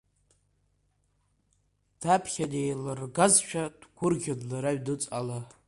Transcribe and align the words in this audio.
Даԥхьаны 2.01 2.59
еиллыргазшәа, 2.63 3.63
дгәырӷьон 3.79 4.39
лара 4.49 4.71
ҩныҵҟала. 4.75 5.39